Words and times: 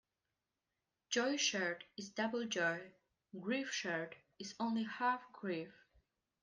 Joy 1.11 1.37
shared 1.37 1.83
is 1.95 2.09
double 2.09 2.47
joy; 2.47 2.91
grief 3.39 3.71
shared 3.71 4.15
is 4.39 4.55
only 4.59 4.81
half 4.81 5.31
grief. 5.31 5.75